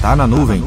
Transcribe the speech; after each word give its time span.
Tá 0.00 0.16
na 0.16 0.26
nuvem. 0.26 0.64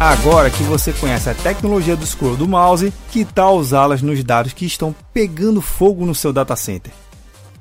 Agora 0.00 0.48
que 0.48 0.62
você 0.62 0.94
conhece 0.94 1.28
a 1.28 1.34
tecnologia 1.34 1.94
do 1.94 2.06
scroll 2.06 2.36
do 2.36 2.48
mouse, 2.48 2.90
que 3.10 3.22
tal 3.22 3.58
usá-las 3.58 4.00
nos 4.00 4.24
dados 4.24 4.54
que 4.54 4.64
estão 4.64 4.94
pegando 5.12 5.60
fogo 5.60 6.06
no 6.06 6.14
seu 6.14 6.32
data 6.32 6.56
center? 6.56 6.90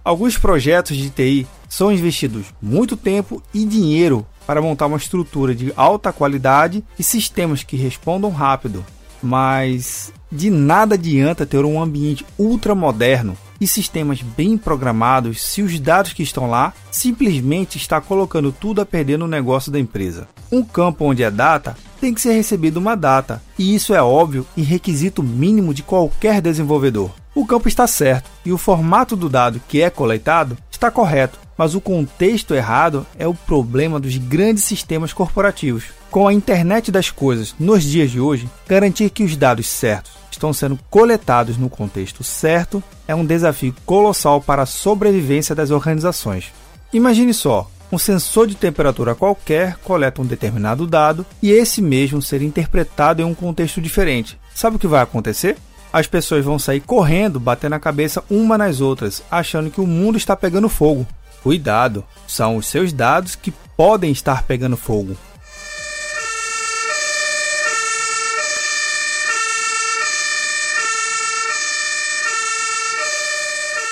Alguns 0.06 0.38
projetos 0.38 0.96
de 0.96 1.10
TI 1.10 1.46
são 1.68 1.92
investidos 1.92 2.46
muito 2.62 2.96
tempo 2.96 3.44
e 3.54 3.66
dinheiro 3.66 4.26
para 4.48 4.62
montar 4.62 4.86
uma 4.86 4.98
estrutura 4.98 5.54
de 5.54 5.74
alta 5.76 6.14
qualidade 6.14 6.82
e 6.98 7.04
sistemas 7.04 7.62
que 7.62 7.76
respondam 7.76 8.32
rápido, 8.32 8.86
mas 9.22 10.14
de 10.32 10.50
nada 10.50 10.96
adianta 10.96 11.46
ter 11.46 11.66
um 11.66 11.82
ambiente 11.82 12.26
ultra 12.40 12.74
moderno 12.74 13.38
e 13.60 13.68
sistemas 13.68 14.22
bem 14.22 14.58
programados 14.58 15.42
se 15.42 15.62
os 15.62 15.80
dados 15.80 16.14
que 16.14 16.24
estão 16.24 16.50
lá 16.50 16.74
simplesmente 16.92 17.78
está 17.78 18.00
colocando 18.02 18.52
tudo 18.52 18.82
a 18.82 18.86
perder 18.86 19.18
no 19.18 19.28
negócio 19.28 19.72
da 19.72 19.80
empresa. 19.80 20.28
Um 20.52 20.64
campo 20.64 21.06
onde 21.06 21.24
é 21.24 21.32
data 21.32 21.76
tem 22.00 22.14
que 22.14 22.22
ser 22.22 22.34
recebido 22.34 22.78
uma 22.78 22.96
data, 22.96 23.42
e 23.58 23.74
isso 23.74 23.94
é 23.94 24.02
óbvio 24.02 24.46
e 24.56 24.62
requisito 24.62 25.24
mínimo 25.24 25.74
de 25.74 25.82
qualquer 25.82 26.42
desenvolvedor. 26.42 27.12
O 27.34 27.46
campo 27.46 27.68
está 27.68 27.86
certo 27.88 28.30
e 28.46 28.54
o 28.54 28.58
formato 28.58 29.16
do 29.16 29.28
dado 29.28 29.62
que 29.68 29.82
é 29.82 29.90
coletado 29.90 30.58
está 30.72 30.90
correto, 30.92 31.40
mas 31.58 31.76
o 31.76 31.82
contexto 31.82 32.54
errado 32.54 33.06
é 33.18 33.28
o 33.28 33.34
problema 33.34 34.00
dos 34.00 34.18
grandes 34.18 34.64
sistemas 34.64 35.14
corporativos. 35.14 35.86
Com 36.10 36.28
a 36.28 36.34
internet 36.34 36.92
das 36.92 37.10
coisas 37.10 37.54
nos 37.60 37.84
dias 37.84 38.12
de 38.12 38.20
hoje, 38.20 38.50
garantir 38.68 39.10
que 39.10 39.24
os 39.24 39.36
dados 39.36 39.68
certos 39.68 40.15
estão 40.36 40.54
sendo 40.54 40.80
coletados 40.90 41.58
no 41.58 41.70
contexto 41.70 42.24
certo 42.24 42.84
é 43.08 43.16
um 43.16 43.26
desafio 43.26 43.76
colossal 43.86 44.42
para 44.42 44.64
a 44.64 44.68
sobrevivência 44.68 45.56
das 45.56 45.72
organizações. 45.72 46.52
Imagine 46.94 47.34
só, 47.34 47.70
um 47.92 47.98
sensor 47.98 48.48
de 48.48 48.56
temperatura 48.56 49.16
qualquer 49.16 49.78
coleta 49.78 50.22
um 50.22 50.26
determinado 50.26 50.86
dado 50.86 51.26
e 51.42 51.52
esse 51.52 51.82
mesmo 51.82 52.22
ser 52.22 52.42
interpretado 52.42 53.22
em 53.22 53.26
um 53.26 53.34
contexto 53.34 53.82
diferente. 53.82 54.40
Sabe 54.54 54.76
o 54.76 54.80
que 54.80 54.88
vai 54.88 55.02
acontecer? 55.02 55.58
As 55.92 56.08
pessoas 56.08 56.44
vão 56.44 56.60
sair 56.60 56.82
correndo, 56.82 57.40
batendo 57.40 57.74
a 57.74 57.80
cabeça 57.80 58.24
uma 58.30 58.58
nas 58.58 58.82
outras, 58.82 59.24
achando 59.32 59.72
que 59.72 59.80
o 59.80 59.88
mundo 59.88 60.18
está 60.18 60.36
pegando 60.36 60.68
fogo. 60.68 61.08
Cuidado, 61.42 62.04
são 62.28 62.58
os 62.58 62.68
seus 62.68 62.92
dados 62.92 63.36
que 63.36 63.54
podem 63.78 64.12
estar 64.12 64.44
pegando 64.44 64.76
fogo. 64.76 65.16